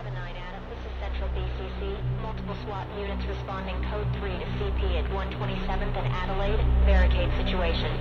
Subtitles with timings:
[0.00, 1.92] 79 Adam, this is Central BCC.
[2.22, 6.56] Multiple SWAT units responding code 3 to CP at 127th and Adelaide.
[6.88, 7.92] Barricade situation.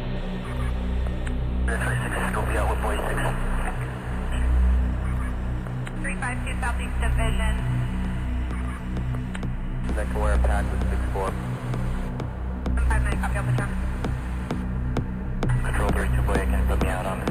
[1.65, 3.04] That's 6, Scopie out with boy 6.
[5.99, 7.54] 352 Southeast Division.
[10.00, 11.36] Next aware pack with 6-4.
[12.79, 13.75] I'm 5 minute copy, Alpha Charlie.
[15.68, 17.29] Control 32 boy, can put me out on the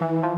[0.00, 0.28] Música